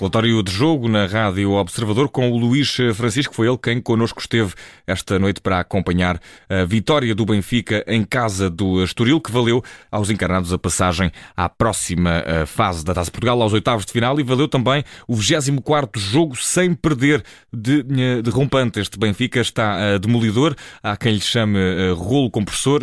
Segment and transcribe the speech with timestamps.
[0.00, 4.54] Relatório de jogo na Rádio Observador com o Luís Francisco, foi ele quem connosco esteve
[4.86, 6.18] esta noite para acompanhar
[6.48, 11.50] a vitória do Benfica em casa do Estoril, que valeu aos encarnados a passagem à
[11.50, 16.00] próxima eh, fase da Taça Portugal, aos oitavos de final, e valeu também o 24
[16.00, 17.22] jogo sem perder
[17.52, 18.80] de, eh, de rompante.
[18.80, 21.58] Este Benfica está uh, demolidor, há quem lhe chame
[21.94, 22.80] rolo compressor,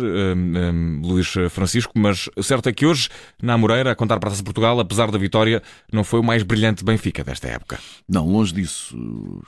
[1.02, 3.08] Luís Francisco, mas certo é que hoje,
[3.42, 5.60] na Moreira, a contar para a Taça Portugal, apesar da vitória,
[5.92, 7.78] não foi o mais brilhante Benfica Benfica desta época.
[8.08, 8.96] Não, longe disso.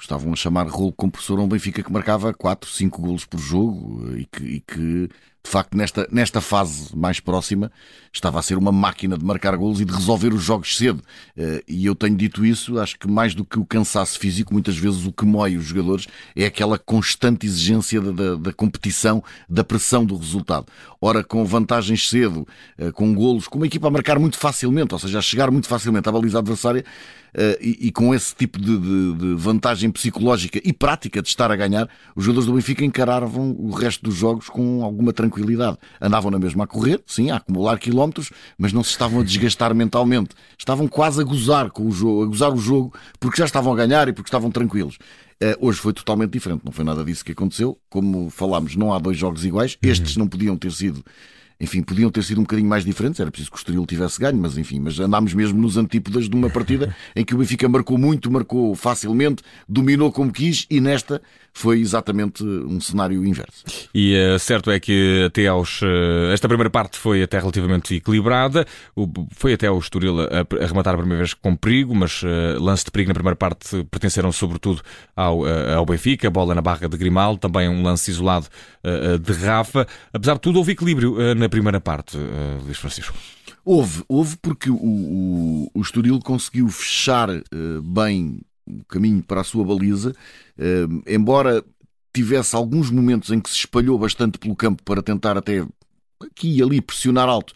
[0.00, 4.16] Estavam a chamar rolo compressor a um Benfica que marcava 4, 5 golos por jogo
[4.16, 5.10] e que, e que
[5.42, 7.73] de facto, nesta, nesta fase mais próxima,
[8.12, 11.02] estava a ser uma máquina de marcar golos e de resolver os jogos cedo.
[11.36, 14.77] Eh, e eu tenho dito isso, acho que mais do que o cansaço físico, muitas
[14.77, 19.64] vezes o que mói os jogadores é aquela constante exigência da, da, da competição, da
[19.64, 20.66] pressão do resultado.
[21.00, 24.98] Ora, com vantagens cedo, eh, com golos, com uma equipa a marcar muito facilmente, ou
[25.00, 26.84] seja, a chegar muito facilmente à baliza adversária,
[27.61, 31.56] e, e, com esse tipo de, de, de, vantagem psicológica e prática de estar a
[31.56, 35.78] ganhar, os jogadores do Benfica encaravam o resto dos jogos com alguma tranquilidade.
[36.00, 39.75] Andavam na mesma a correr, sim, a acumular quilómetros, mas não se estavam a desgastar
[39.75, 40.31] mentalmente.
[40.59, 43.77] Estavam quase a gozar com o jogo, a gozar o jogo, porque já estavam a
[43.77, 44.98] ganhar e porque estavam tranquilos.
[45.42, 47.78] Uh, hoje foi totalmente diferente, não foi nada disso que aconteceu.
[47.89, 49.78] Como falámos, não há dois jogos iguais.
[49.83, 51.03] Estes não podiam ter sido
[51.61, 54.39] enfim, podiam ter sido um bocadinho mais diferentes, era preciso que o Estoril tivesse ganho,
[54.39, 57.98] mas enfim, mas andámos mesmo nos antípodas de uma partida em que o Benfica marcou
[57.98, 61.20] muito, marcou facilmente, dominou como quis e nesta
[61.53, 63.64] foi exatamente um cenário inverso.
[63.94, 65.83] E uh, certo é que até aos.
[65.83, 70.66] Uh, esta primeira parte foi até relativamente equilibrada, o, foi até o Estoril a, a,
[70.66, 74.33] rematar a primeira vez com perigo, mas uh, lance de perigo na primeira parte pertenceram
[74.33, 74.81] sobretudo
[75.14, 78.47] ao, ao Benfica, bola na barra de Grimal, também um lance isolado
[79.22, 79.86] de Rafa.
[80.12, 82.17] Apesar de tudo, houve equilíbrio na primeira parte,
[82.65, 83.15] Luís Francisco.
[83.65, 87.28] Houve, houve porque o, o, o Estoril conseguiu fechar
[87.83, 88.41] bem
[88.78, 90.15] o caminho para a sua baliza,
[90.59, 91.65] eh, embora
[92.12, 95.65] tivesse alguns momentos em que se espalhou bastante pelo campo para tentar até
[96.21, 97.55] aqui e ali pressionar alto,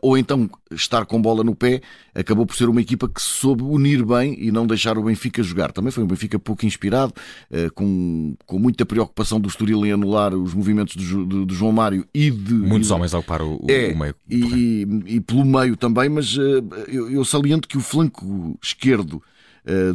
[0.00, 1.80] ou então estar com bola no pé,
[2.14, 5.72] acabou por ser uma equipa que soube unir bem e não deixar o Benfica jogar.
[5.72, 7.12] Também foi um Benfica pouco inspirado,
[7.50, 12.06] eh, com, com muita preocupação do Estoril em anular os movimentos do, do, João Mário
[12.14, 12.54] e de.
[12.54, 14.14] Muitos homens a ocupar o, é, o meio.
[14.28, 16.36] E, e, pelo meio também, mas
[16.88, 19.33] eu, eu saliento que o flanco esquerdo eh,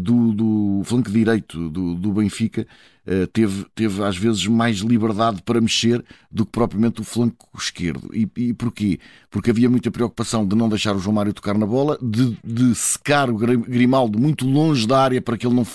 [0.02, 2.66] do, do flanco direito do, do Benfica
[3.12, 8.08] eh, teve, teve às vezes mais liberdade para mexer do que propriamente o flanco esquerdo.
[8.14, 9.00] E, e porquê?
[9.32, 12.76] Porque havia muita preocupação de não deixar o João Mário tocar na bola, de, de
[12.76, 15.66] secar o Grimaldo muito longe da área para que ele não,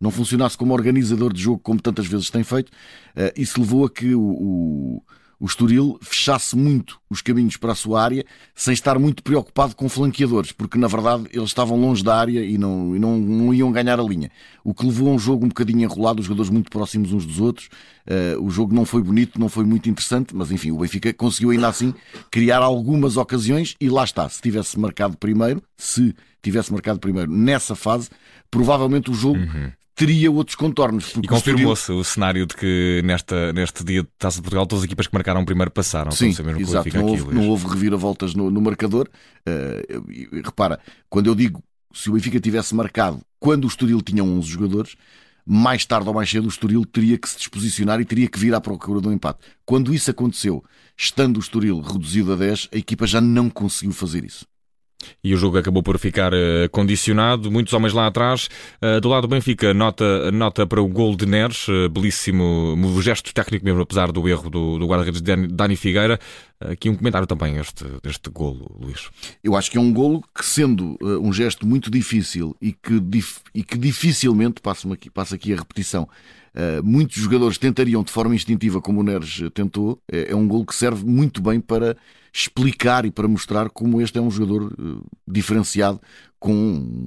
[0.00, 2.70] não funcionasse como organizador de jogo, como tantas vezes tem feito.
[3.16, 5.02] Eh, isso levou a que o, o
[5.38, 8.24] o Estoril fechasse muito os caminhos para a sua área
[8.54, 12.56] sem estar muito preocupado com flanqueadores, porque na verdade eles estavam longe da área e
[12.56, 14.30] não, e não, não iam ganhar a linha.
[14.64, 17.38] O que levou a um jogo um bocadinho enrolado, os jogadores muito próximos uns dos
[17.38, 17.68] outros.
[18.06, 21.50] Uh, o jogo não foi bonito, não foi muito interessante, mas enfim, o Benfica conseguiu
[21.50, 21.92] ainda assim
[22.30, 24.28] criar algumas ocasiões e lá está.
[24.28, 28.08] Se tivesse marcado primeiro, se tivesse marcado primeiro nessa fase,
[28.50, 31.14] provavelmente o jogo uhum teria outros contornos.
[31.20, 34.84] E confirmou-se o cenário de que nesta, neste dia de Taça de Portugal todas as
[34.84, 36.12] equipas que marcaram primeiro passaram.
[36.12, 36.96] Sim, exato.
[36.96, 39.08] Não houve, não houve reviravoltas no, no marcador.
[39.48, 44.46] Uh, repara, quando eu digo se o Benfica tivesse marcado quando o Estoril tinha 11
[44.46, 44.96] jogadores,
[45.46, 48.54] mais tarde ou mais cedo o Estoril teria que se disposicionar e teria que vir
[48.54, 49.38] à procura do empate.
[49.64, 50.62] Quando isso aconteceu,
[50.96, 54.46] estando o Estoril reduzido a 10, a equipa já não conseguiu fazer isso.
[55.22, 57.50] E o jogo acabou por ficar uh, condicionado.
[57.50, 58.48] Muitos homens lá atrás.
[58.82, 61.68] Uh, do lado do Benfica, nota, nota para o gol de Neres.
[61.68, 66.18] Uh, belíssimo gesto técnico mesmo, apesar do erro do, do guarda-redes Dani Figueira.
[66.58, 69.10] Aqui um comentário também este, deste golo, Luís.
[69.44, 73.40] Eu acho que é um golo que, sendo um gesto muito difícil e que, dif
[73.54, 76.08] e que dificilmente, passo aqui, passo aqui a repetição,
[76.82, 80.00] muitos jogadores tentariam de forma instintiva, como o Neres tentou.
[80.10, 81.96] É, é um gol que serve muito bem para
[82.32, 86.00] explicar e para mostrar como este é um jogador uh, diferenciado,
[86.38, 86.52] com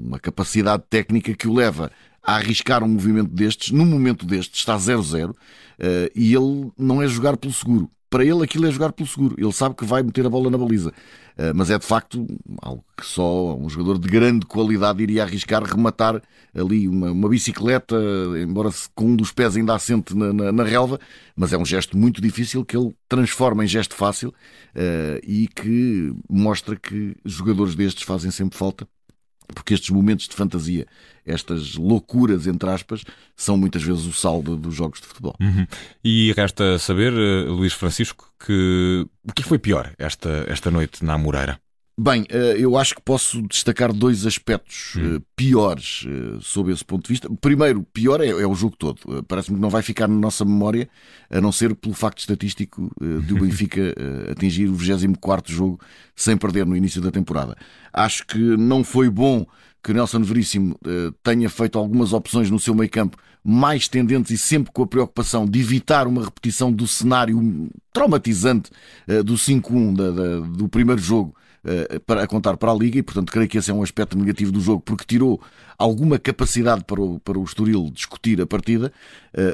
[0.05, 1.91] uma capacidade técnica que o leva
[2.23, 5.35] a arriscar um movimento destes, num momento destes, está 0-0, uh,
[6.15, 9.35] e ele não é jogar pelo seguro para ele aquilo é jogar pelo seguro.
[9.37, 10.89] Ele sabe que vai meter a bola na baliza.
[11.37, 12.25] Uh, mas é de facto
[12.61, 16.21] algo que só um jogador de grande qualidade iria arriscar rematar
[16.53, 17.95] ali uma, uma bicicleta,
[18.41, 20.99] embora com um dos pés ainda assente na, na, na, relva.
[21.35, 26.13] Mas é um gesto muito difícil que ele transforma em gesto fácil uh, e que
[26.29, 28.87] mostra que jogadores destes fazem sempre falta
[29.53, 30.85] porque estes momentos de fantasia,
[31.25, 33.03] estas loucuras, entre aspas,
[33.35, 35.35] são muitas vezes o saldo dos jogos de futebol.
[35.39, 35.65] Uhum.
[36.03, 41.13] E resta saber, uh, Luís Francisco, que o que foi pior esta, esta noite na
[41.13, 41.59] Amoreira?
[42.01, 45.19] Bem, eh, eu acho que posso destacar dois aspectos hum.
[45.35, 46.07] piores
[46.39, 47.29] sob esse ponto de vista.
[47.41, 49.21] Primeiro, pior é, é o jogo todo.
[49.27, 50.87] Parece-me que não vai ficar na nossa memória,
[51.29, 53.93] a não ser pelo facto estatístico de o Benfica
[54.31, 55.77] atingir o 24 jogo
[56.15, 57.57] sem perder no início da temporada.
[57.91, 59.45] Acho que não foi bom
[59.83, 60.79] que Nelson Veríssimo
[61.21, 65.45] tenha feito algumas opções no seu meio campo mais tendentes e sempre com a preocupação
[65.45, 68.71] de evitar uma repetição do cenário traumatizante
[69.25, 71.35] do 5-1 do primeiro jogo
[72.05, 74.51] para a contar para a Liga e, portanto, creio que esse é um aspecto negativo
[74.51, 75.41] do jogo porque tirou
[75.77, 78.91] alguma capacidade para o, para o Estoril discutir a partida,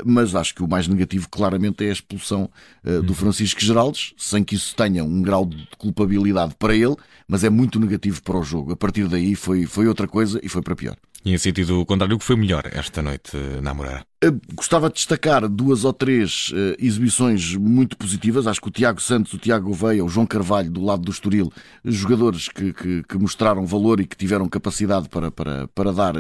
[0.04, 2.50] mas acho que o mais negativo claramente é a expulsão
[2.84, 3.14] do uhum.
[3.14, 6.96] Francisco Geraldes, sem que isso tenha um grau de culpabilidade para ele,
[7.28, 8.74] mas é muito negativo para o jogo.
[8.74, 10.96] A partir daí foi, foi outra coisa e foi para pior.
[11.26, 14.06] E em sentido contrário, o que foi melhor esta noite na Moreira?
[14.54, 18.46] Gostava de destacar duas ou três uh, exibições muito positivas.
[18.46, 21.52] Acho que o Tiago Santos, o Tiago Veia, o João Carvalho, do lado do Estoril,
[21.84, 26.14] jogadores que, que, que mostraram valor e que tiveram capacidade para, para, para dar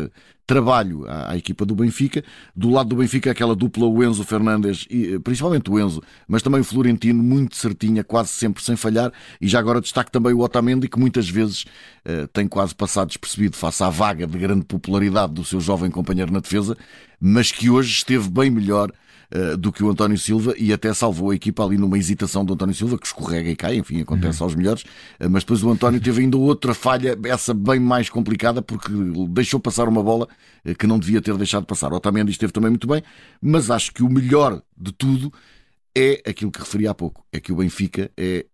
[0.45, 2.23] trabalho à, à, equipa do Benfica.
[2.55, 6.41] Do lado do Benfica, aquela dupla, o Enzo Fernandes, e, eh, principalmente o Enzo, mas
[6.41, 9.11] também o Florentino, muito certinha, quase sempre sem falhar.
[9.41, 11.63] E já agora destaque também o Otamendi, que muitas vezes
[12.05, 16.31] uh, tem quase passado despercebido face à vaga de grande popularidade do seu jovem companheiro
[16.31, 16.77] na defesa,
[17.19, 18.91] mas que hoje esteve bem melhor
[19.33, 22.53] uh, do que o António Silva e até salvou a equipa ali numa hesitação do
[22.53, 24.45] António Silva, que escorrega e cai, enfim, acontece uhum.
[24.45, 24.83] aos melhores.
[25.19, 28.89] Uh, mas depois o António teve ainda outra falha, essa bem mais complicada, porque
[29.29, 30.27] deixou passar uma bola
[30.65, 31.93] uh, que não devia ter deixado passar.
[31.93, 33.01] O Otamendi esteve também muito bem,
[33.41, 35.31] mas acho que o melhor de tudo
[35.95, 38.45] é aquilo que referi há pouco: é que o Benfica é,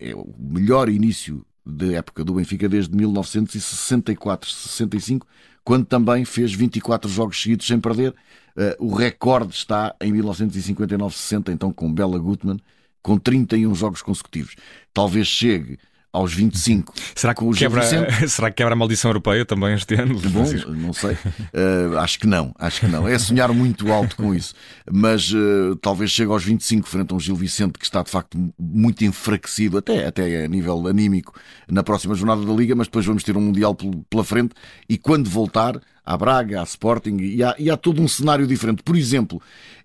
[0.00, 5.26] é o melhor início da época do Benfica desde 1964-65
[5.64, 8.14] quando também fez 24 jogos seguidos sem perder.
[8.56, 12.58] Uh, o recorde está em 1959-60, então com Bela Gutmann,
[13.02, 14.54] com 31 jogos consecutivos.
[14.92, 15.78] Talvez chegue
[16.14, 16.94] aos 25.
[17.16, 17.82] Será que, quebra,
[18.28, 20.16] será que quebra a maldição europeia também este ano?
[20.20, 21.14] Bom, não sei.
[21.14, 23.06] Uh, acho que não, acho que não.
[23.08, 24.54] É sonhar muito alto com isso.
[24.90, 28.38] Mas uh, talvez chegue aos 25 frente a um Gil Vicente que está de facto
[28.56, 31.34] muito enfraquecido, até, até a nível anímico,
[31.68, 33.76] na próxima jornada da Liga, mas depois vamos ter um Mundial
[34.08, 34.54] pela frente
[34.88, 38.82] e quando voltar à Braga, à Sporting e há, e há todo um cenário diferente.
[38.82, 39.40] Por exemplo,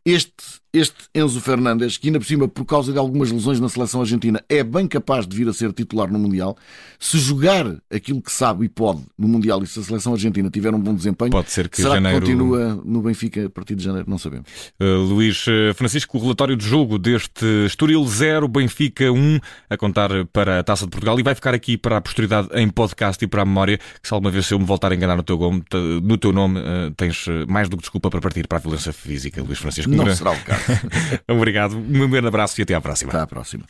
[0.06, 0.34] este,
[0.74, 4.44] este Enzo Fernandes, que ainda por cima, por causa de algumas lesões na seleção argentina,
[4.48, 6.58] é bem capaz de vir a ser titular no Mundial.
[6.98, 10.74] Se jogar aquilo que sabe e pode no Mundial e se a seleção argentina tiver
[10.74, 12.20] um bom desempenho, pode ser que será janeiro...
[12.20, 14.10] que continua no Benfica a partir de janeiro?
[14.10, 14.48] Não sabemos.
[14.80, 19.40] Uh, Luís eh, Francisco, o relatório de jogo deste Estoril 0, Benfica 1,
[19.70, 22.70] a contar para a Taça de Portugal e vai ficar aqui para a posteridade em
[22.70, 25.24] podcast e para a memória, que se alguma vez eu me voltar a enganar no
[25.24, 25.40] teu,
[26.10, 29.42] no teu nome, uh, tens mais do que desculpa para partir para a violência física,
[29.44, 29.92] Luís Francisco.
[29.92, 30.64] Não será o caso.
[31.30, 33.12] Obrigado, um grande abraço e até à próxima.
[33.12, 33.64] Até à próxima.